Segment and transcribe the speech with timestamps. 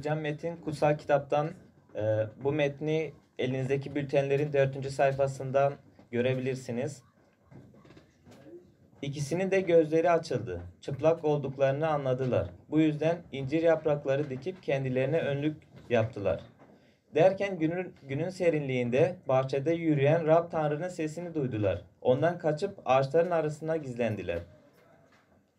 [0.00, 1.50] okuyacağım metin kutsal kitaptan.
[1.96, 5.72] Ee, bu metni elinizdeki bültenlerin dördüncü sayfasından
[6.10, 7.02] görebilirsiniz.
[9.02, 10.60] İkisinin de gözleri açıldı.
[10.80, 12.48] Çıplak olduklarını anladılar.
[12.70, 15.56] Bu yüzden incir yaprakları dikip kendilerine önlük
[15.90, 16.40] yaptılar.
[17.14, 21.82] Derken günün, günün serinliğinde bahçede yürüyen Rab Tanrı'nın sesini duydular.
[22.02, 24.38] Ondan kaçıp ağaçların arasına gizlendiler.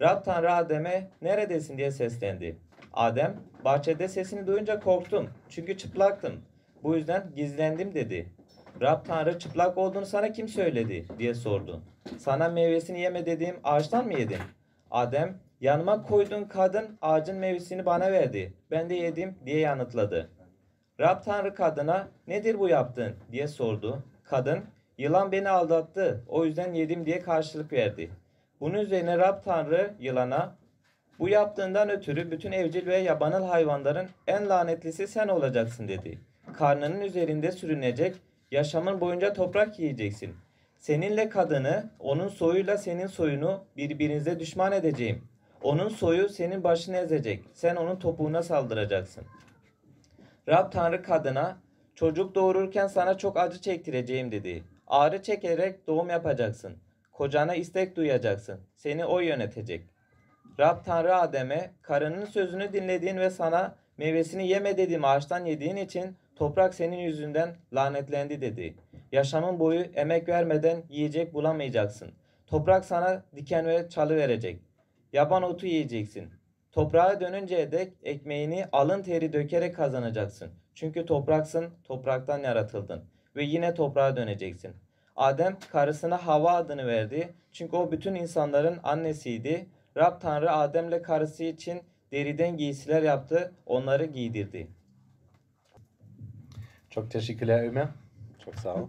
[0.01, 2.57] Rab Tanrı Adem'e neredesin diye seslendi.
[2.93, 6.41] Adem bahçede sesini duyunca korktum çünkü çıplaktım.
[6.83, 8.29] Bu yüzden gizlendim dedi.
[8.81, 11.81] Rab Tanrı çıplak olduğunu sana kim söyledi diye sordu.
[12.17, 14.39] Sana meyvesini yeme dediğim ağaçtan mı yedin?
[14.91, 18.53] Adem yanıma koyduğun kadın ağacın meyvesini bana verdi.
[18.71, 20.29] Ben de yedim diye yanıtladı.
[20.99, 24.03] Rab Tanrı kadına nedir bu yaptığın diye sordu.
[24.23, 24.59] Kadın
[24.97, 28.11] yılan beni aldattı o yüzden yedim diye karşılık verdi.
[28.59, 30.55] Bunun üzerine Rab Tanrı yılana
[31.21, 36.19] bu yaptığından ötürü bütün evcil ve yabanıl hayvanların en lanetlisi sen olacaksın dedi.
[36.53, 38.15] Karnının üzerinde sürünecek,
[38.51, 40.35] yaşamın boyunca toprak yiyeceksin.
[40.79, 45.23] Seninle kadını, onun soyuyla senin soyunu birbirinize düşman edeceğim.
[45.63, 47.43] Onun soyu senin başını ezecek.
[47.53, 49.23] Sen onun topuğuna saldıracaksın.
[50.49, 51.57] Rab Tanrı kadına,
[51.95, 54.63] çocuk doğururken sana çok acı çektireceğim dedi.
[54.87, 56.77] Ağrı çekerek doğum yapacaksın.
[57.11, 58.59] Kocana istek duyacaksın.
[58.75, 59.90] Seni o yönetecek.
[60.61, 66.73] Rab Tanrı Adem'e karının sözünü dinlediğin ve sana meyvesini yeme dediğim ağaçtan yediğin için toprak
[66.73, 68.75] senin yüzünden lanetlendi dedi.
[69.11, 72.11] Yaşamın boyu emek vermeden yiyecek bulamayacaksın.
[72.47, 74.61] Toprak sana diken ve çalı verecek.
[75.13, 76.29] Yaban otu yiyeceksin.
[76.71, 80.51] Toprağa dönünceye dek ekmeğini alın teri dökerek kazanacaksın.
[80.75, 83.03] Çünkü topraksın, topraktan yaratıldın.
[83.35, 84.73] Ve yine toprağa döneceksin.
[85.15, 87.33] Adem karısına Hava adını verdi.
[87.51, 89.67] Çünkü o bütün insanların annesiydi.
[89.97, 94.67] Rab Tanrı Adem'le karısı için deriden giysiler yaptı, onları giydirdi.
[96.89, 97.87] Çok teşekkürler Ömer.
[98.45, 98.87] Çok sağ ol.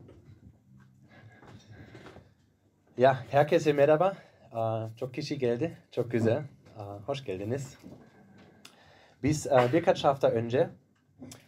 [2.98, 4.16] Ya herkese merhaba.
[4.52, 5.76] Aa, çok kişi geldi.
[5.90, 6.42] Çok güzel.
[6.78, 7.78] Aa, hoş geldiniz.
[9.22, 10.70] Biz birkaç hafta önce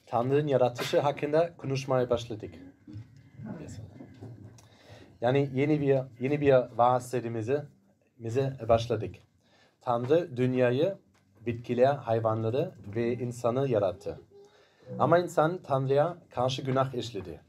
[0.06, 2.54] Tanrı'nın yaratışı hakkında konuşmaya başladık.
[5.21, 7.62] Yani yeni bir yeni bir vaaz serimizi
[8.19, 9.15] bize başladık.
[9.84, 10.99] Tanrı dünyayı,
[11.47, 14.21] bitkiler, hayvanları ve insanı yarattı.
[14.99, 17.41] Ama insan Tanrı'ya karşı günah işledi.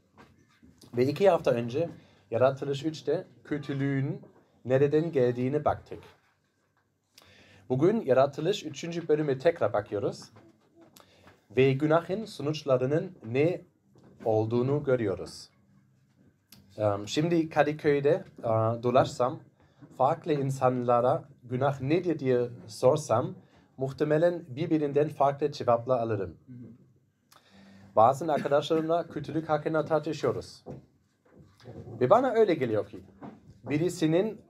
[0.96, 1.90] Ve iki hafta önce
[2.30, 4.20] Yaratılış 3'te kötülüğün
[4.64, 6.02] nereden geldiğini baktık.
[7.68, 9.08] Bugün Yaratılış 3.
[9.08, 10.24] bölüme tekrar bakıyoruz.
[11.56, 13.60] Ve günahın sonuçlarının ne
[14.24, 15.50] olduğunu görüyoruz.
[17.06, 18.24] Şimdi Kadıköy'de
[18.82, 19.40] dolaşsam,
[19.98, 23.34] farklı insanlara günah nedir diye sorsam,
[23.76, 26.36] muhtemelen birbirinden farklı cevaplar alırım.
[27.96, 30.64] Bazen arkadaşlarımla kötülük hakkında tartışıyoruz.
[32.00, 33.00] Ve bana öyle geliyor ki,
[33.64, 34.40] birisinin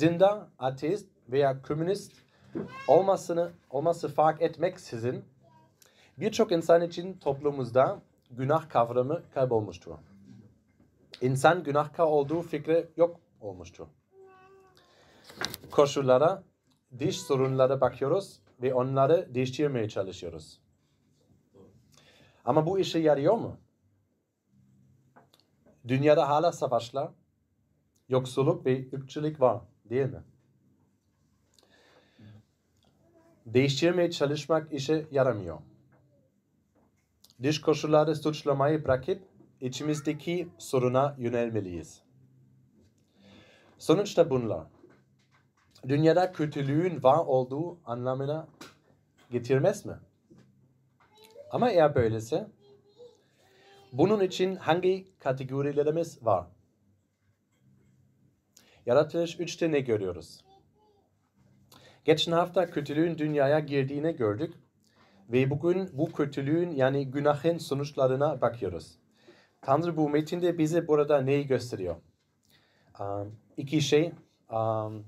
[0.00, 2.12] dindar, ateist veya komünist
[2.88, 5.24] olmasını, olması fark etmeksizin
[6.18, 9.94] birçok insan için toplumumuzda günah kavramı kaybolmuştur.
[11.20, 13.86] İnsan günahkar olduğu fikri yok olmuştur.
[15.70, 16.44] Koşullara,
[16.98, 20.60] dış sorunlara bakıyoruz ve onları değiştirmeye çalışıyoruz.
[22.44, 23.56] Ama bu işe yarıyor mu?
[25.88, 27.10] Dünyada hala savaşlar,
[28.08, 30.22] yoksulluk ve ırkçılık var değil mi?
[33.46, 35.58] Değiştirmeye çalışmak işe yaramıyor.
[37.42, 39.22] Dış koşulları suçlamayı bırakıp
[39.60, 42.02] içimizdeki soruna yönelmeliyiz.
[43.78, 44.75] Sonuçta bunlar.
[45.88, 48.48] Dünyada kötülüğün var olduğu anlamına
[49.30, 49.94] getirmez mi?
[51.50, 52.46] Ama eğer böylese,
[53.92, 56.46] bunun için hangi kategorilerimiz var?
[58.86, 60.44] Yaratılış 3'te ne görüyoruz?
[62.04, 64.54] Geçen hafta kötülüğün dünyaya girdiğini gördük
[65.28, 68.98] ve bugün bu kötülüğün yani günahın sonuçlarına bakıyoruz.
[69.62, 71.96] Tanrı bu metinde bize burada neyi gösteriyor?
[73.00, 74.12] Um, iki şey,
[74.50, 75.04] um,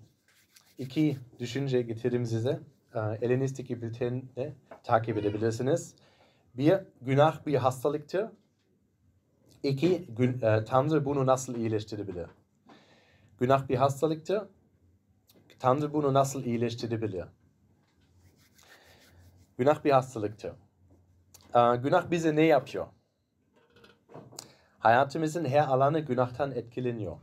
[0.78, 2.60] iki düşünce getirdim size.
[2.94, 4.24] Uh, elinizdeki bülteni
[4.84, 5.94] takip edebilirsiniz.
[6.54, 8.26] Bir, günah bir hastalıktır.
[9.62, 12.26] İki, gün, uh, Tanrı bunu nasıl iyileştirebilir?
[13.40, 14.42] Günah bir hastalıktır.
[15.58, 17.24] Tanrı bunu nasıl iyileştirebilir?
[19.58, 20.52] Günah bir hastalıktır.
[21.54, 22.86] Uh, günah bize ne yapıyor?
[24.78, 27.16] Hayatımızın her alanı günahtan etkileniyor.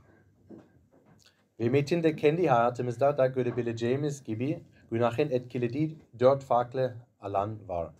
[1.60, 7.94] Ve metinde kendi hayatımızda da görebileceğimiz gibi günahın etkilediği dört farklı alan var.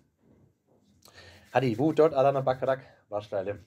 [1.52, 3.62] Hadi bu dört alana bakarak başlayalım.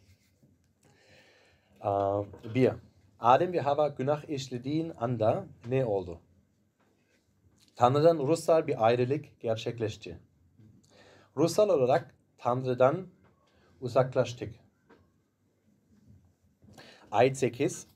[1.81, 2.23] Aa,
[2.55, 2.73] bir.
[3.21, 6.21] Adem ve Hava günah işlediğin anda ne oldu?
[7.77, 10.19] Tanrı'dan ruhsal bir ayrılık gerçekleşti.
[11.37, 13.07] Ruhsal olarak Tanrı'dan
[13.81, 14.55] uzaklaştık.
[17.11, 17.87] Ayet 8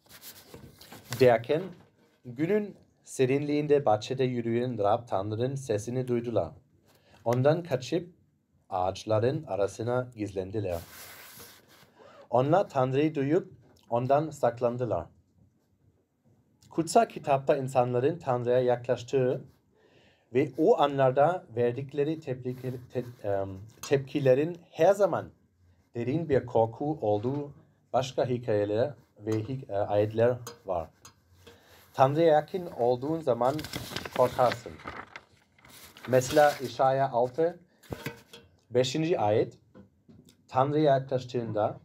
[1.20, 1.62] Derken
[2.24, 6.52] günün serinliğinde bahçede yürüyen Rab Tanrı'nın sesini duydular.
[7.24, 8.14] Ondan kaçıp
[8.70, 10.80] ağaçların arasına gizlendiler.
[12.30, 13.52] Onlar Tanrı'yı duyup
[13.90, 15.06] ondan saklandılar.
[16.70, 19.44] Kutsal kitapta insanların Tanrı'ya yaklaştığı
[20.34, 22.56] ve o anlarda verdikleri tepki,
[22.92, 23.04] te,
[23.82, 25.30] tepkilerin her zaman
[25.94, 27.52] derin bir korku olduğu
[27.92, 29.32] başka hikayeler ve
[29.68, 30.36] e, ayetler
[30.66, 30.88] var.
[31.94, 33.54] Tanrı'ya yakın olduğun zaman
[34.16, 34.72] korkarsın.
[36.08, 37.60] Mesela İşaya 6
[38.70, 38.96] 5.
[39.18, 39.58] ayet
[40.48, 41.80] Tanrı'ya yaklaştığında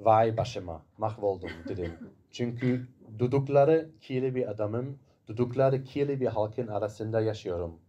[0.00, 1.92] vay başıma mahvoldum dedim.
[2.30, 2.86] Çünkü
[3.18, 4.98] dudukları kirli bir adamın,
[5.28, 7.80] dudukları kirli bir halkın arasında yaşıyorum.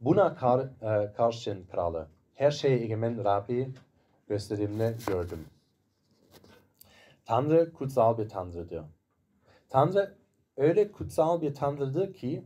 [0.00, 3.74] Buna kar, e, karşın kralı, her şeye egemen Rabbi
[4.28, 5.44] gösterimle gördüm.
[7.24, 8.84] Tanrı kutsal bir tanrıdır.
[9.72, 10.14] Tanrı
[10.56, 12.44] öyle kutsal bir tanrıdır ki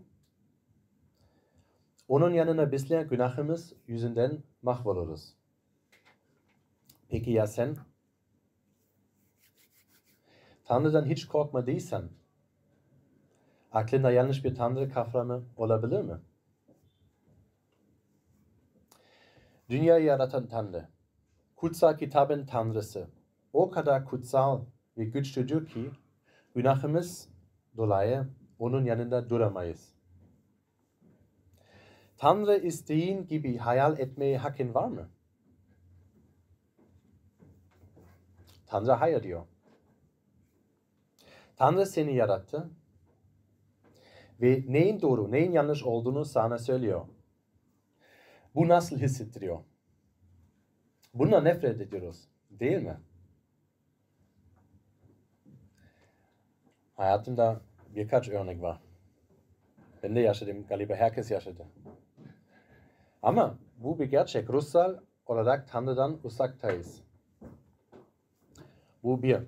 [2.09, 5.35] onun yanına bizler günahımız yüzünden mahvoluruz.
[7.09, 7.77] Peki ya sen?
[10.65, 12.11] Tanrı'dan hiç korkmadıysan,
[13.73, 16.21] aklında yanlış bir Tanrı kavramı olabilir mi?
[19.69, 20.89] Dünyayı yaratan Tanrı,
[21.57, 23.09] kutsal kitabın Tanrısı,
[23.53, 24.65] o kadar kutsal
[24.99, 25.91] ve güçlüdür ki,
[26.57, 27.29] günahımız
[27.77, 28.27] dolayı
[28.59, 29.93] onun yanında duramayız.
[32.19, 35.09] Tanrı isteğin gibi hayal etmeye hakkın var mı?
[38.67, 39.47] Tanrı hayır diyor.
[41.57, 42.71] Tanrı seni yarattı
[44.41, 47.07] ve neyin doğru, neyin yanlış olduğunu sana söylüyor.
[48.55, 49.59] Bu nasıl hissettiriyor?
[51.15, 53.01] Bununla nefret ediyoruz, değil mi?
[56.97, 57.61] Hayatımda
[57.95, 58.81] birkaç örnek var.
[60.03, 61.67] Ben de yaşadım, galiba herkes yaşadı.
[63.23, 64.51] Ama bu bir gerçek.
[64.51, 64.97] Ruhsal
[65.27, 67.03] olarak Tanrı'dan uzaktayız.
[69.03, 69.39] Bu bir.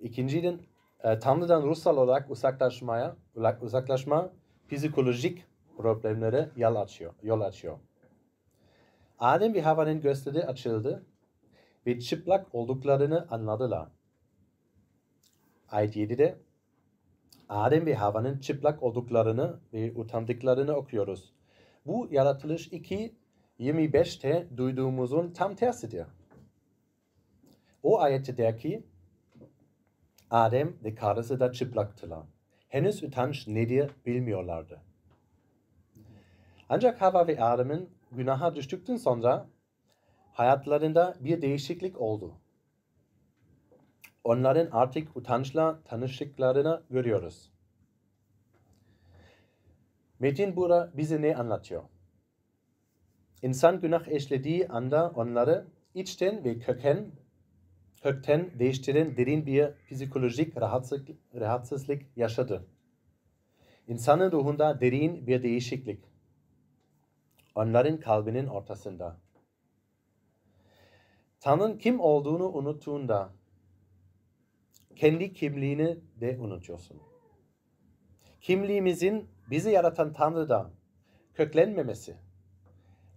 [0.00, 0.60] İkinciden
[1.04, 3.16] e, Tanrı'dan ruhsal olarak uzaklaşmaya,
[3.60, 4.30] uzaklaşma
[4.70, 5.44] psikolojik
[5.76, 7.14] problemlere yol açıyor.
[7.22, 7.78] Yol açıyor.
[9.18, 11.04] Adem ve Hava'nın gözleri açıldı
[11.86, 13.88] ve çıplak olduklarını anladılar.
[15.70, 16.38] Ayet 7'de
[17.50, 21.32] Adem ve Hava'nın çıplak olduklarını ve utandıklarını okuyoruz.
[21.86, 23.14] Bu yaratılış 2
[23.60, 26.06] 25'te duyduğumuzun tam tersidir.
[27.82, 28.86] O ayette der ki
[30.30, 32.22] Adem ve karısı da çıplaktılar.
[32.68, 34.80] Henüz utanç nedir bilmiyorlardı.
[36.68, 39.46] Ancak Hava ve Adem'in günaha düştükten sonra
[40.32, 42.39] hayatlarında bir değişiklik oldu.
[44.24, 47.50] Onların artık utançla tanıştıklarını görüyoruz.
[50.18, 51.82] Metin burada bize ne anlatıyor?
[53.42, 57.10] İnsan günah işlediği anda onları içten ve köken,
[58.02, 62.66] kökten değiştiren derin bir psikolojik rahatsızlık, rahatsızlık yaşadı.
[63.88, 66.04] İnsanın ruhunda derin bir değişiklik.
[67.54, 69.16] Onların kalbinin ortasında.
[71.40, 73.32] Tanrı'nın kim olduğunu unuttuğunda
[75.00, 77.00] kendi kimliğini de unutuyorsun.
[78.40, 80.70] Kimliğimizin bizi yaratan Tanrı'da
[81.34, 82.16] köklenmemesi,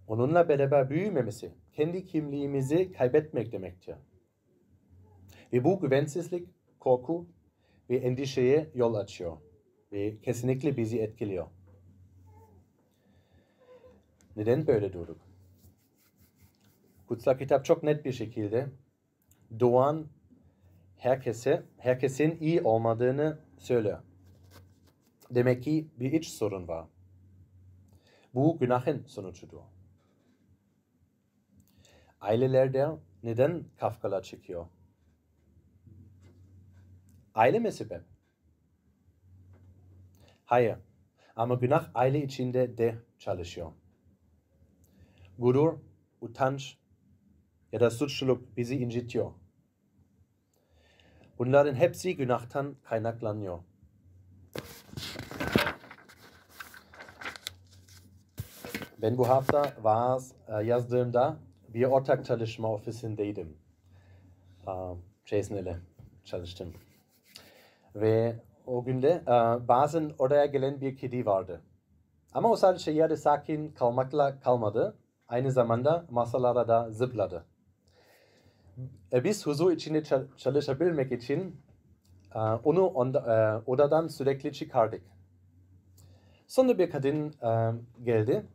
[0.06, 3.96] onunla beraber büyümemesi, kendi kimliğimizi kaybetmek demektir.
[5.52, 6.48] Ve bu güvensizlik,
[6.80, 7.26] korku
[7.90, 9.36] ve endişeye yol açıyor
[9.92, 11.46] ve kesinlikle bizi etkiliyor.
[14.36, 15.20] Neden böyle durduk?
[17.08, 18.66] Kutsal kitap çok net bir şekilde
[19.60, 20.13] doğan
[20.96, 24.02] herkese, herkesin iyi olmadığını söylüyor.
[25.30, 26.86] Demek ki bir iç sorun var.
[28.34, 29.60] Bu günahın sonucudur.
[32.20, 32.88] Ailelerde
[33.22, 34.66] neden kafkalar çıkıyor?
[37.34, 38.02] Aile mi sebep?
[40.44, 40.76] Hayır.
[41.36, 43.72] Ama günah aile içinde de çalışıyor.
[45.38, 45.78] Gurur,
[46.20, 46.78] utanç
[47.72, 49.32] ya da suçluluk bizi incitiyor.
[51.38, 53.58] Bunların hepsi günahtan kaynaklanıyor.
[59.02, 61.36] Ben bu hafta vaaz e, yazdığımda
[61.68, 63.56] bir ortak çalışma ofisindeydim.
[64.66, 65.76] Um, Jason ile
[66.24, 66.74] çalıştım.
[67.94, 68.36] Ve
[68.66, 71.60] o günde uh, bazen oraya gelen bir kedi vardı.
[72.34, 74.98] Ama o sadece yerde sakin kalmakla kalmadı.
[75.28, 77.44] Aynı zamanda masalara da zıpladı.
[79.12, 81.60] E, biz huzur içinde çal- çalışabilmek için
[82.34, 83.18] e, onu onda,
[83.66, 85.02] e, odadan sürekli çıkardık.
[86.46, 87.34] Sonra bir kadın
[88.04, 88.46] geldi,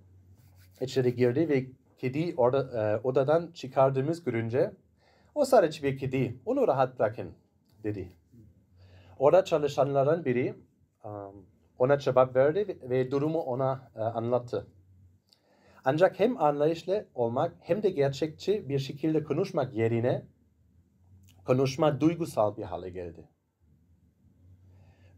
[0.81, 1.65] içeri girdi ve
[1.97, 4.71] kedi orada, odadan çıkardığımız görünce
[5.35, 7.31] o sadece bir kedi, onu rahat bırakın
[7.83, 8.11] dedi.
[9.19, 10.55] Orada çalışanlardan biri
[11.79, 14.67] ona cevap verdi ve- durumu ona anlattı.
[15.85, 20.25] Ancak hem anlayışlı olmak hem de gerçekçi bir şekilde konuşmak yerine
[21.45, 23.29] konuşma duygusal bir hale geldi.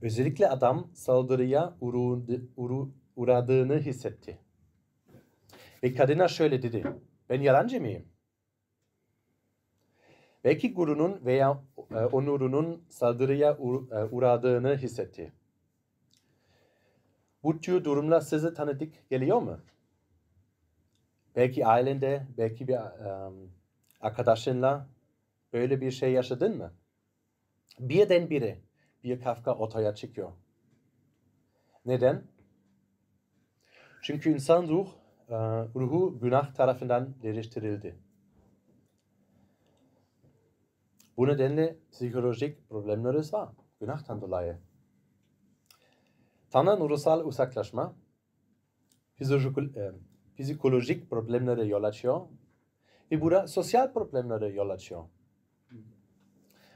[0.02, 4.38] Özellikle adam saldırıya uğradı- uğradığını hissetti.
[5.84, 6.84] Ve kadına şöyle dedi.
[7.30, 8.06] Ben yalancı mıyım?
[10.44, 13.56] Belki gururunun veya e, onurunun saldırıya e,
[14.12, 15.34] uğradığını hissetti.
[17.44, 19.60] Bu tür durumlar size tanıdık geliyor mu?
[21.36, 23.52] Belki ailende, belki bir um,
[24.02, 24.88] arkadaşınla
[25.54, 26.74] böyle bir şey yaşadın mı?
[27.80, 28.62] Birdenbire
[29.04, 30.32] bir Kafka ortaya çıkıyor.
[31.86, 32.24] Neden?
[34.02, 34.88] Çünkü insan ruh,
[35.30, 35.36] e,
[35.76, 38.00] ruhu günah tarafından değiştirildi.
[41.18, 43.50] Bu nedenle psikolojik problemlerimiz var.
[43.80, 44.58] Günahtan dolayı.
[46.50, 47.96] Tanrı'nın ruhsal uzaklaşma
[49.16, 49.58] fizyolojik,
[50.40, 52.22] psikolojik problemlere yol açıyor
[53.12, 55.04] ve bu da sosyal problemlere yol açıyor.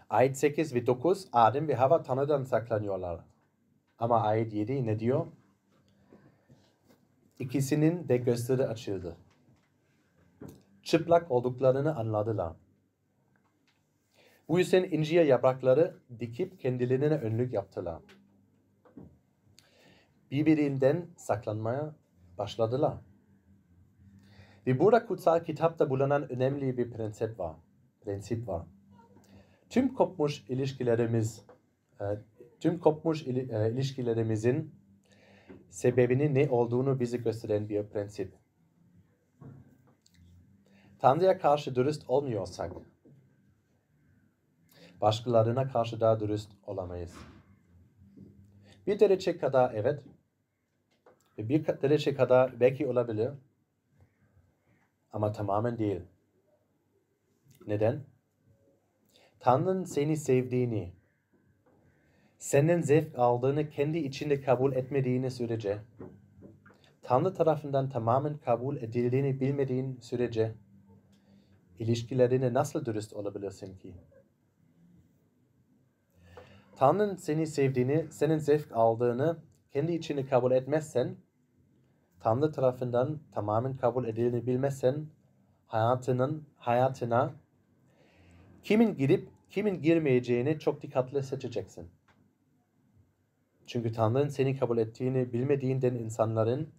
[0.10, 3.20] Ayet 8 ve 9 Adem ve Hava Tanrı'dan saklanıyorlar.
[4.00, 5.28] Ama ayet 7 ne diyor?
[7.40, 9.18] İkisinin de gözleri açıldı.
[10.84, 12.54] Çıplak olduklarını anladılar.
[14.48, 18.02] Bu yüzden incir yaprakları dikip kendilerine önlük yaptılar.
[20.32, 21.96] Birbirinden saklanmaya
[22.38, 22.98] başladılar.
[24.68, 27.56] Ve burada kutsal kitapta bulunan önemli bir prensip var.
[28.02, 28.66] Prensip var.
[29.70, 31.46] Tüm kopmuş ilişkilerimiz,
[32.02, 32.06] e,
[32.60, 33.32] tüm kopmuş e,
[33.72, 34.76] ilişkilerimizin
[35.70, 38.34] sebebinin ne olduğunu bize gösteren bir prensip.
[41.00, 42.72] Tanrı'ya karşı dürüst olmuyorsak,
[45.02, 47.14] başkalarına karşı da dürüst olamayız.
[48.88, 50.04] Bir derece kadar evet,
[51.38, 53.30] ve bir derece kadar belki olabilir,
[55.16, 56.02] ama tamamen değil.
[57.68, 58.04] Neden?
[59.40, 60.94] Tanrı'nın seni sevdiğini,
[62.38, 65.80] senden zevk aldığını kendi içinde kabul etmediğini sürece,
[67.02, 70.56] Tanrı tarafından tamamen kabul edildiğini bilmediğin sürece,
[71.80, 73.94] ilişkilerine nasıl dürüst olabilirsin ki?
[76.76, 79.38] Tanrı'nın seni sevdiğini, senin zevk aldığını
[79.72, 81.16] kendi içinde kabul etmezsen,
[82.26, 85.06] Tanrı tarafından tamamen kabul edildiğini bilmezsen,
[85.68, 87.34] hayatının hayatına
[88.64, 91.90] kimin girip kimin girmeyeceğini çok dikkatli seçeceksin.
[93.68, 96.70] Çünkü Tanrı'nın seni kabul ettiğini bilmediğinden insanların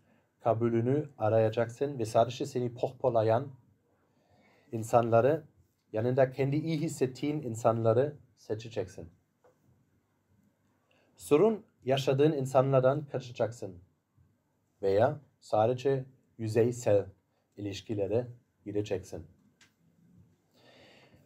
[0.41, 3.49] kabulünü arayacaksın ve sadece seni pohpolayan
[4.73, 5.45] insanları,
[5.93, 9.11] yanında kendi iyi hissettiğin insanları seçeceksin.
[11.17, 13.79] Sorun yaşadığın insanlardan kaçacaksın
[14.83, 16.05] veya sadece
[16.39, 17.07] yüzeysel
[17.57, 18.29] ilişkilere
[18.65, 19.27] gireceksin.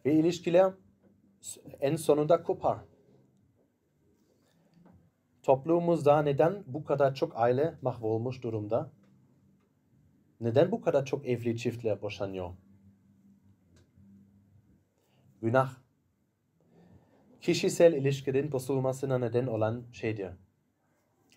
[0.05, 0.73] Ve ilişkiler
[1.79, 2.79] en sonunda kopar.
[5.43, 8.91] Toplumumuzda neden bu kadar çok aile mahvolmuş durumda?
[10.39, 12.49] Neden bu kadar çok evli çiftler boşanıyor?
[15.41, 15.73] Günah.
[17.41, 20.31] Kişisel ilişkilerin bozulmasına neden olan şeydir.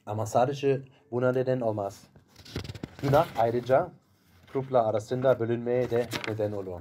[0.07, 2.14] Ama sadece buna neden olmaz.
[3.05, 3.93] Günah ayrıca
[4.53, 6.81] gruplar arasında bölünmeye de neden olur.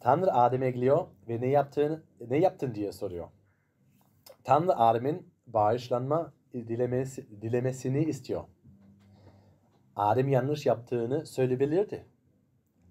[0.00, 3.28] Tanrı Adem'e geliyor ve ne yaptığını ne yaptın diye soruyor.
[4.44, 8.44] Tanrı Adem'in bağışlanma dilemesi, dilemesini istiyor.
[9.96, 12.11] Adem yanlış yaptığını söyleyebilirdi.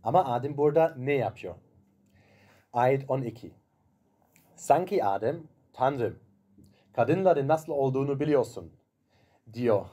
[0.03, 1.55] Ama Adem burada ne yapıyor?
[2.74, 3.51] Ayet 12.
[4.55, 5.43] Sanki Adem,
[5.74, 6.20] Tanrım,
[6.93, 8.72] kadınların nasıl olduğunu biliyorsun,
[9.53, 9.86] diyor.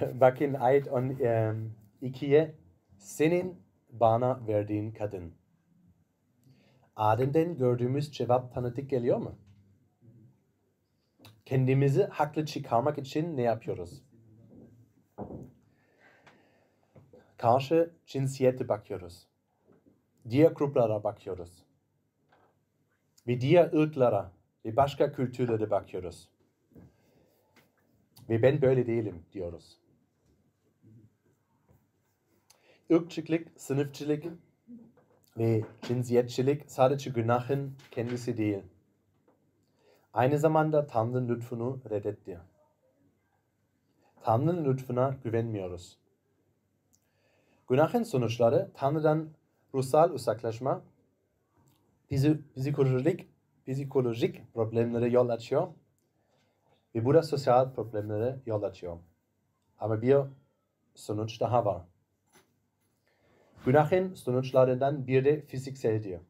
[0.20, 2.54] Bakın ayet 12'ye,
[2.98, 5.34] senin bana verdiğin kadın.
[6.96, 9.38] Adem'den gördüğümüz cevap tanıdık geliyor mu?
[11.44, 14.02] Kendimizi haklı çıkarmak için ne yapıyoruz?
[17.36, 19.26] Karşı cinsiyete bakıyoruz.
[20.30, 21.62] Diğer gruplara bakıyoruz.
[23.26, 24.32] Ve diğer ırklara
[24.64, 26.28] ve başka kültürlere bakıyoruz.
[28.28, 29.78] Ve ben böyle değilim diyoruz.
[32.90, 34.24] Irkçılık, sınıfçılık
[35.38, 38.62] ve cinsiyetçilik sadece günahın kendisi değil.
[40.12, 42.40] Aynı zamanda Tanrı'nın lütfunu reddetti.
[44.22, 45.98] Tanrı'nın lütfuna güvenmiyoruz.
[47.68, 49.28] Günahın sonuçları Tanrı'dan
[49.74, 50.82] ruhsal uzaklaşma,
[52.10, 53.28] psi- psikolojik,
[53.66, 55.68] psikolojik problemlere yol açıyor
[56.94, 58.98] ve bu da sosyal problemlere yol açıyor.
[59.78, 60.16] Ama bir
[60.94, 61.82] sonuç daha var.
[63.64, 66.20] Günahın sonuçlarından biri de fizikseldir.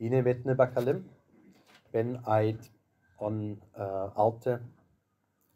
[0.00, 1.08] Yine metne bakalım.
[1.94, 2.70] Ben ayet
[3.18, 4.62] 16,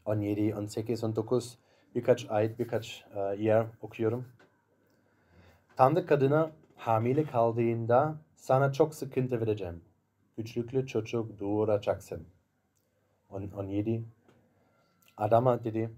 [0.04, 1.58] 17, 18, 19
[1.94, 4.37] birkaç ayet, birkaç e, yer okuyorum.
[5.78, 9.80] Tanrı kadına hamile kaldığında sana çok sıkıntı vereceğim.
[10.36, 12.26] Küçüklü çocuk doğuracaksın.
[13.30, 14.04] On- 17.
[15.16, 15.90] Adam'a dedi,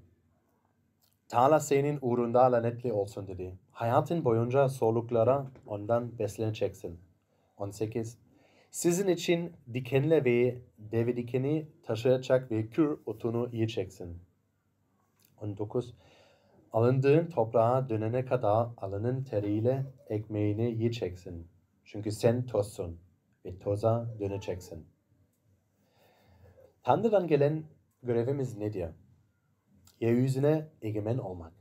[1.29, 3.59] Tala senin uğrunda lanetli olsun dedi.
[3.73, 7.01] Hayatın boyunca soluklara ondan besleneceksin.
[7.57, 8.19] 18.
[8.71, 14.19] Sizin için dikenle ve deve dikeni taşıyacak ve kür otunu yiyeceksin.
[15.41, 15.95] 19.
[16.73, 21.49] Alındığın toprağa dönene kadar alının teriyle ekmeğini yiyeceksin.
[21.85, 23.01] Çünkü sen tozsun
[23.45, 24.87] ve toza döneceksin.
[26.83, 27.65] Tanrı'dan gelen
[28.03, 28.91] görevimiz nedir?
[30.01, 31.53] Yeryüzüne egemen olmak.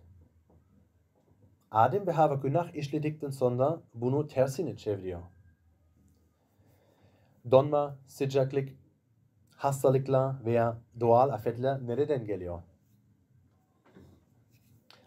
[1.72, 5.22] Adem ve Hava günah işledikten sonra bunu tersine çeviriyor.
[7.52, 8.70] Donma, sıcaklık,
[9.56, 12.62] hastalıklar veya doğal afetler nereden geliyor?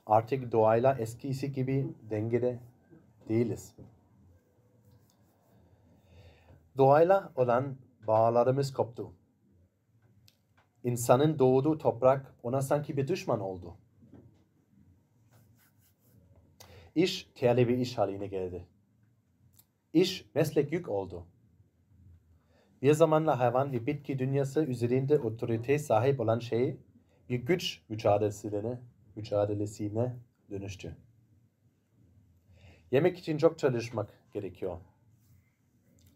[0.07, 2.59] Artık doğayla eskisi gibi dengede
[3.29, 3.75] değiliz.
[6.79, 9.13] Doğayla olan bağlarımız koptu.
[10.85, 13.77] İnsanın doğduğu toprak ona sanki bir düşman oldu.
[16.95, 18.67] İş terli bir iş haline geldi.
[19.93, 21.27] İş meslek yük oldu.
[22.83, 26.77] Bir zamanlar hayvan ve bitki dünyası üzerinde otorite sahip olan şey
[27.29, 28.81] bir güç mücadelesine,
[29.17, 30.17] mücadelesine
[30.51, 30.97] dönüştü.
[32.91, 34.79] Yemek için çok çalışmak gerekiyor.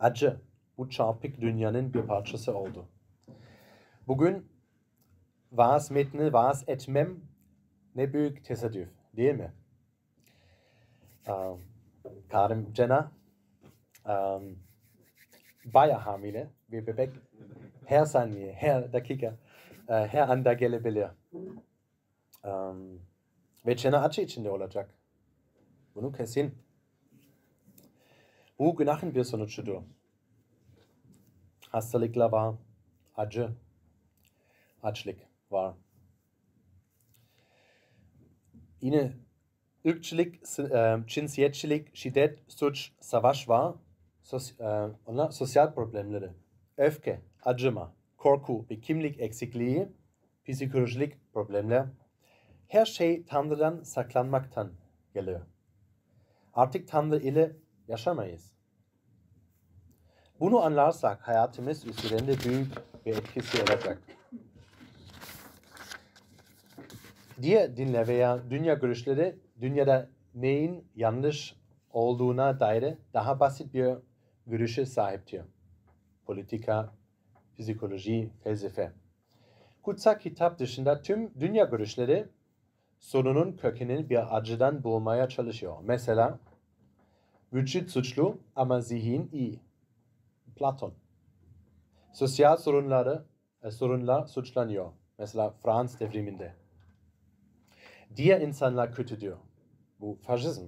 [0.01, 0.41] Acı
[0.79, 2.89] bu çarpık dünyanın bir parçası oldu.
[4.07, 4.47] Bugün
[5.53, 7.21] vaaz metni vaaz etmem
[7.95, 9.53] ne büyük tesadüf değil mi?
[11.29, 11.61] Um,
[12.29, 13.13] Karim Jenna
[14.09, 14.59] um,
[15.65, 17.11] bayağı hamile ve bebek
[17.87, 19.35] her saniye, her dakika,
[19.89, 21.09] her anda gelebilir.
[22.47, 23.01] Um,
[23.67, 24.95] ve Jenna acı içinde olacak.
[25.95, 26.55] Bunu kesin.
[28.59, 29.83] Bu günahın bir sonucudur.
[31.69, 32.55] Hastalıklar var,
[33.17, 33.51] acı,
[34.83, 35.19] açlık
[35.51, 35.75] var.
[38.81, 39.13] Yine
[39.87, 43.75] ırkçılık, e, cinsiyetçilik, şiddet, suç, savaş var.
[44.23, 46.31] Sos, e, onlar sosyal problemleri.
[46.77, 49.89] Öfke, acıma, korku ve kimlik eksikliği,
[50.45, 51.87] psikolojik problemler.
[52.69, 54.73] Her şey Tanrı'dan saklanmaktan
[55.15, 55.41] geliyor.
[56.55, 57.57] Artık Tanrı ile
[57.89, 58.53] yaşamayız.
[60.41, 62.73] Bunu anlarsak hayatımız üzerinde büyük
[63.07, 64.03] bir etkisi olacak.
[67.43, 71.57] Diğer dinler veya dünya görüşleri dünyada neyin yanlış
[71.93, 73.95] olduğuna dair daha basit bir
[74.47, 75.43] görüşe sahiptir.
[76.27, 76.93] Politika,
[77.59, 78.93] psikoloji, felsefe.
[79.83, 82.29] Kutsal kitap dışında tüm dünya görüşleri
[82.99, 85.77] sorunun kökenini bir acıdan bulmaya çalışıyor.
[85.83, 86.39] Mesela
[87.53, 89.61] vücut suçlu ama zihin iyi.
[90.57, 90.95] Platon.
[92.13, 93.25] Sosyal sorunları,
[93.63, 94.93] e, sorunlar suçlanıyor.
[95.19, 96.55] Mesela Fransız devriminde.
[98.17, 99.35] Diğer insanlar kötüdür.
[100.01, 100.67] Bu faşizm.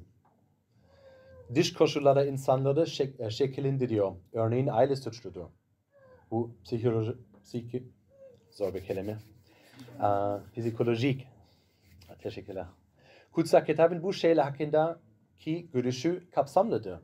[1.54, 4.12] Dış koşullara insanları şek e, şekillendiriyor.
[4.32, 5.46] Örneğin aile suçludur.
[6.30, 7.12] Bu psikoloji,
[7.42, 7.88] psiki,
[8.50, 9.18] zor bir kelime.
[10.00, 11.26] Aa, psikolojik.
[12.18, 12.66] Teşekkürler.
[13.32, 15.00] Kutsal kitabın bu şeyler hakkında
[15.38, 17.00] ki görüşü kapsamlıdır.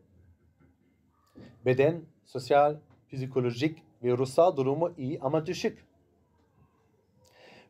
[1.64, 2.77] Beden, sosyal,
[3.12, 5.87] psikolojik ve ruhsal durumu iyi ama düşük.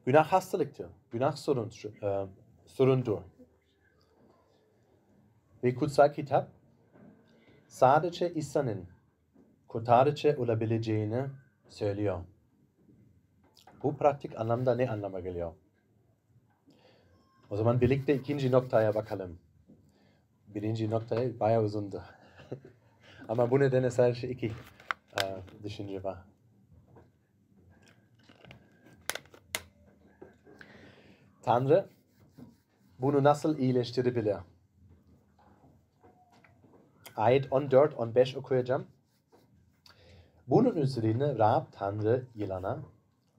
[0.06, 0.86] Günah hastalıktır.
[1.10, 1.70] Günah sorun,
[2.02, 2.26] e,
[2.66, 3.18] sorundur.
[5.64, 6.48] Ve kutsal kitap
[7.68, 8.88] sadece insanın
[9.68, 11.26] kurtarıcı olabileceğini
[11.68, 12.20] söylüyor.
[13.82, 15.52] Bu pratik anlamda ne anlama geliyor?
[17.50, 19.38] O zaman birlikte ikinci noktaya bakalım.
[20.54, 22.02] Birinci noktaya bayağı uzundu.
[23.28, 24.52] Ama bu nedenle sadece iki
[25.22, 25.22] e,
[25.62, 26.18] düşünce var.
[31.42, 31.88] Tanrı
[32.98, 34.36] bunu nasıl iyileştirebilir?
[37.16, 38.86] Ayet 14-15 okuyacağım.
[40.46, 42.82] Bunun üzerine Rab Tanrı yılana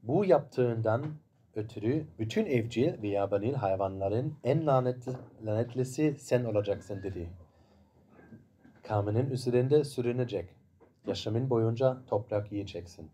[0.03, 1.05] bu yaptığından
[1.55, 5.11] ötürü bütün evcil ve yabanil hayvanların en lanetli,
[5.45, 7.29] lanetlisi sen olacaksın dedi.
[8.83, 10.49] Kavminin üzerinde sürünecek.
[11.07, 13.11] Yaşamın boyunca toprak yiyeceksin.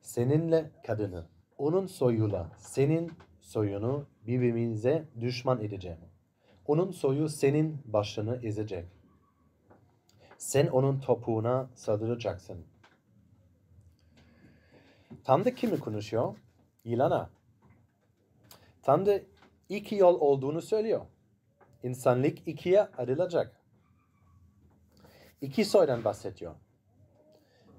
[0.00, 1.26] Seninle kadını,
[1.58, 5.98] onun soyuyla senin soyunu birbirimize düşman edeceğim.
[6.66, 8.86] Onun soyu senin başını ezecek.
[10.38, 12.64] Sen onun topuğuna saldıracaksın.
[15.24, 16.34] Tanrı kimi konuşuyor?
[16.86, 17.30] Yılana.
[18.82, 19.24] Tanrı
[19.68, 21.06] iki yol olduğunu söylüyor.
[21.82, 23.60] İnsanlık ikiye ayrılacak.
[25.40, 26.54] İki soydan bahsediyor.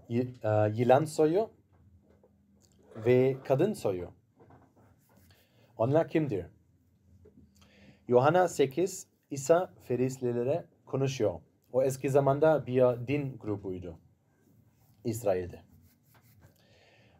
[0.09, 0.25] E,
[0.73, 1.49] yılan soyu
[2.95, 4.11] ve kadın soyu.
[5.77, 6.45] Onlar kimdir?
[8.07, 11.41] Yohana 8 İsa Farislilere konuşuyor.
[11.71, 13.99] O eski zamanda bir din grubuydu.
[15.03, 15.61] İsrail'de.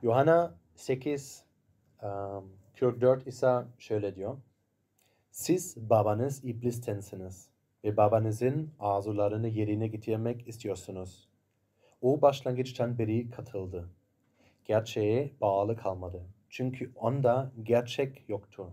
[0.02, 1.47] Yohana 8
[2.04, 4.38] um, 44 İsa şöyle diyor.
[5.32, 7.50] Siz babanız iblistensiniz
[7.84, 11.28] ve babanızın arzularını yerine getirmek istiyorsunuz.
[12.02, 13.90] O başlangıçtan beri katıldı.
[14.66, 16.22] Gerçeğe bağlı kalmadı.
[16.50, 18.72] Çünkü onda gerçek yoktu.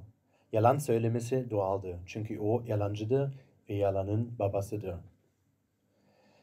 [0.53, 1.99] Yalan söylemesi doğaldı.
[2.07, 3.35] Çünkü o yalancıdır
[3.69, 4.97] ve yalanın babasıdır.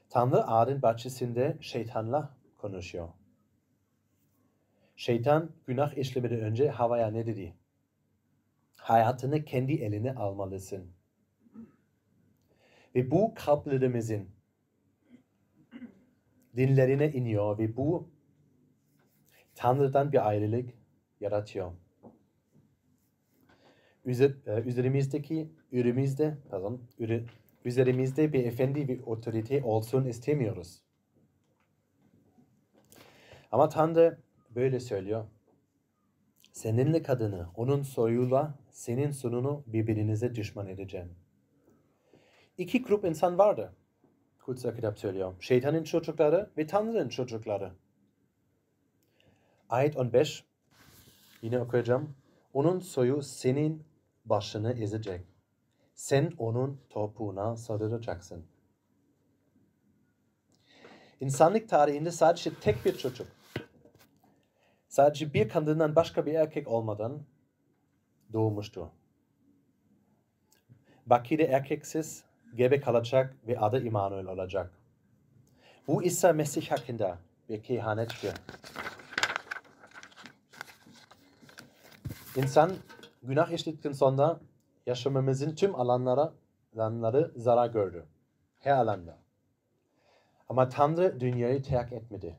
[0.09, 3.07] Tanrı Adem bahçesinde şeytanla konuşuyor.
[5.01, 7.55] Şeytan günah işlemeden önce havaya ne dedi?
[8.75, 10.91] Hayatını kendi eline almalısın.
[12.95, 14.29] Ve bu kalplerimizin
[16.55, 18.09] dinlerine iniyor ve bu
[19.55, 20.69] Tanrı'dan bir ayrılık
[21.19, 21.71] yaratıyor.
[24.05, 24.33] E,
[24.65, 26.81] üzerimizdeki ürimizde, pardon,
[27.65, 30.83] üzerimizde bir efendi ve otorite olsun istemiyoruz.
[33.51, 35.25] Ama Tanrı böyle söylüyor.
[36.51, 41.15] Seninle kadını, onun soyuyla senin sonunu birbirinize düşman edeceğim.
[42.57, 43.73] İki grup insan vardı.
[44.39, 45.33] Kutsal kitap söylüyor.
[45.39, 47.71] Şeytanın çocukları ve Tanrı'nın çocukları.
[49.69, 50.43] Ayet 15
[51.41, 52.15] yine okuyacağım.
[52.53, 53.83] Onun soyu senin
[54.25, 55.25] başını ezecek.
[55.93, 58.45] Sen onun topuğuna saldıracaksın.
[61.21, 63.27] İnsanlık tarihinde sadece tek bir çocuk,
[64.91, 67.23] sadece bir kadından başka bir erkek olmadan
[68.33, 68.91] doğmuştu.
[71.05, 72.23] Bakire erkeksiz
[72.55, 74.71] gebe kalacak ve adı İmanuel olacak.
[75.87, 77.17] Bu İsa Mesih hakkında
[77.49, 78.33] bir kehanettir.
[82.35, 82.71] İnsan
[83.23, 84.39] günah işledikten sonra
[84.85, 86.33] yaşamımızın tüm alanlara,
[86.75, 88.05] alanları zarar gördü.
[88.59, 89.17] Her alanda.
[90.49, 92.37] Ama Tanrı dünyayı terk etmedi.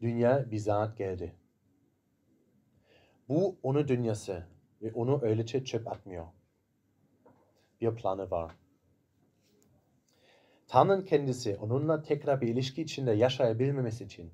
[0.00, 1.34] Dünya bizzat geldi.
[3.28, 4.46] Bu onun dünyası
[4.82, 6.26] ve onu öylece çöp atmıyor.
[7.80, 8.56] Bir planı var.
[10.68, 14.32] Tanrı'nın kendisi onunla tekrar bir ilişki içinde yaşayabilmemesi için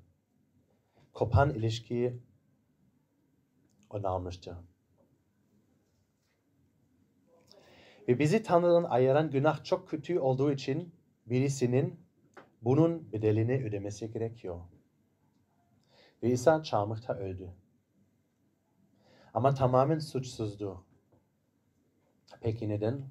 [1.13, 2.13] kopan ilişkiyi
[3.89, 4.55] onarmıştır.
[8.07, 11.99] Ve bizi Tanrı'dan ayıran günah çok kötü olduğu için birisinin
[12.61, 14.59] bunun bedelini ödemesi gerekiyor.
[16.23, 17.53] Ve İsa çarmıhta öldü.
[19.33, 20.83] Ama tamamen suçsuzdu.
[22.41, 23.01] Peki neden?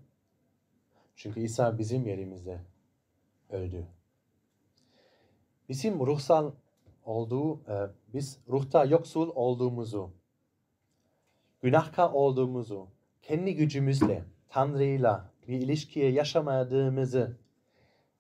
[1.17, 2.61] Çünkü İsa bizim yerimizde
[3.51, 3.87] öldü.
[5.69, 6.53] Bizim ruhsal
[7.05, 10.11] olduğu, e, biz ruhta yoksul olduğumuzu,
[11.63, 12.89] günahkar olduğumuzu,
[13.23, 17.37] kendi gücümüzle, Tanrı'yla bir ilişkiye yaşamadığımızı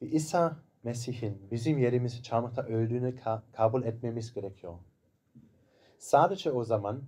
[0.03, 4.75] ve İsa Mesih'in bizim yerimizi çarmıhta öldüğünü ka- kabul etmemiz gerekiyor.
[5.99, 7.03] Sadece o zaman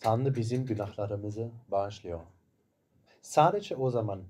[0.00, 2.20] Tanrı bizim günahlarımızı bağışlıyor.
[3.20, 4.22] Sadece o zaman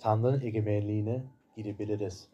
[0.00, 1.24] Tanrı'nın egemenliğine
[1.56, 2.28] gidebiliriz.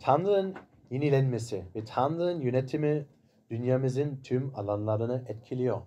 [0.00, 0.54] Tanrı'nın
[0.90, 3.06] yenilenmesi ve Tanrı'nın yönetimi
[3.50, 5.82] dünyamızın tüm alanlarını etkiliyor.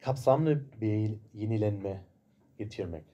[0.00, 2.09] Kapsamlı bir yenilenme
[2.60, 3.04] getirmek.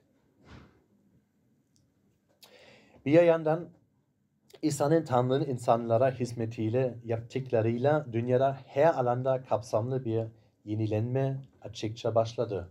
[3.05, 3.69] Bir yandan
[4.63, 10.25] İsa'nın Tanrı'nın insanlara hizmetiyle yaptıklarıyla dünyada her alanda kapsamlı bir
[10.65, 12.69] yenilenme açıkça başladı.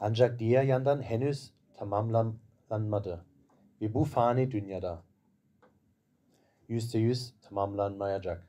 [0.00, 3.24] Ancak diğer yandan henüz tamamlanmadı.
[3.80, 5.02] Ve bu fani dünyada
[6.68, 8.48] yüzde yüz tamamlanmayacak.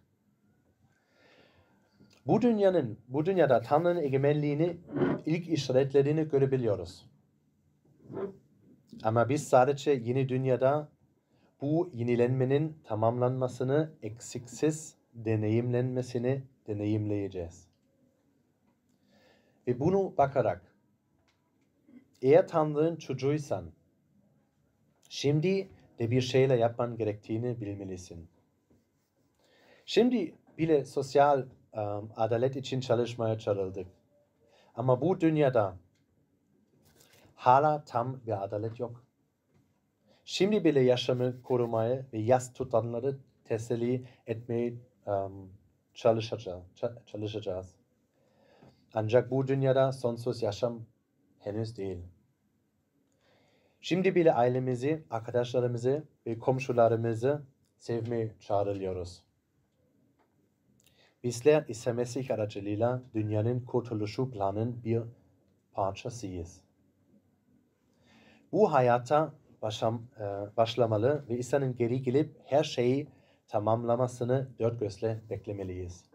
[2.27, 4.77] Bu dünyanın, bu dünyada Tanrı'nın egemenliğini,
[5.25, 7.05] ilk işaretlerini görebiliyoruz.
[9.03, 10.89] Ama biz sadece yeni dünyada
[11.61, 17.67] bu yenilenmenin tamamlanmasını eksiksiz deneyimlenmesini deneyimleyeceğiz.
[19.67, 20.75] Ve bunu bakarak
[22.21, 23.71] eğer Tanrı'nın çocuğuysan
[25.09, 28.29] şimdi de bir şeyler yapman gerektiğini bilmelisin.
[29.85, 33.87] Şimdi bile sosyal um, adalet için çalışmaya çağrıldık.
[34.79, 35.77] Ama bu dünyada
[37.35, 39.03] hala tam bir adalet yok.
[40.25, 44.73] Şimdi bile yaşamı korumaya ve yas tutanları teselli etmeye
[45.05, 45.53] um,
[45.93, 47.75] çalışacağız, ça- çalışacağız.
[48.93, 50.85] Ancak bu dünyada sonsuz yaşam
[51.39, 51.99] henüz değil.
[53.81, 57.41] Şimdi bile ailemizi, arkadaşlarımızı ve komşularımızı
[57.77, 59.23] sevmeye çağrılıyoruz.
[61.23, 65.01] Bizler İsa Mesih aracılığıyla dünyanın kurtuluşu planın bir
[65.73, 66.61] parçasıyız.
[68.51, 70.23] Bu hayata başlam, e,
[70.57, 73.07] başlamalı ve İsa'nın geri gelip her şeyi
[73.47, 76.05] tamamlamasını dört gözle beklemeliyiz.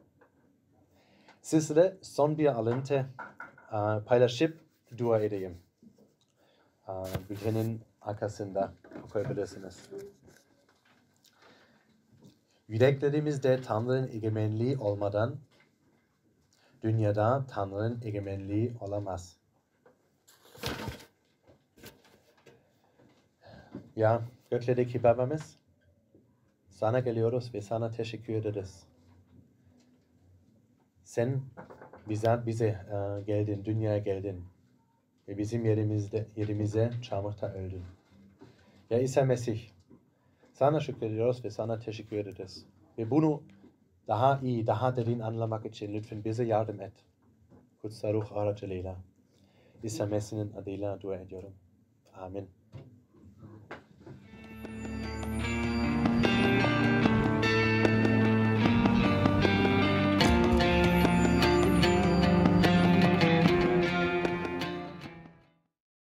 [1.42, 3.06] Sizlere son bir alıntı
[3.72, 4.60] e, paylaşıp
[4.98, 5.58] dua edeyim.
[6.88, 6.92] E,
[7.30, 8.72] Bültenin arkasında
[9.04, 9.90] okuyabilirsiniz.
[12.74, 15.36] Yüreklerimizde Tanrı'nın egemenliği olmadan
[16.82, 19.36] dünyada Tanrı'nın egemenliği olamaz.
[23.96, 25.56] Ya göklerdeki babamız
[26.68, 28.86] sana geliyoruz ve sana teşekkür ederiz.
[31.04, 31.42] Sen
[32.08, 34.44] bize, bize e, geldin, dünyaya geldin
[35.28, 37.84] ve bizim yerimizde, yerimize çamurda öldün.
[38.90, 39.73] Ya İsa Mesih,
[40.54, 42.66] sana şükrediyoruz ve sana teşekkür ederiz.
[42.98, 43.42] Ve bunu
[44.08, 46.92] daha iyi, daha derin anlamak için lütfen bize yardım et.
[47.82, 48.96] Kutsal Ruh aracılığıyla.
[49.82, 51.52] İsa Mesih'in adıyla dua ediyorum.
[52.14, 52.48] Amin.